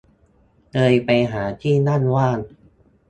[0.71, 2.37] เลยไปหาที่นั่งว่าง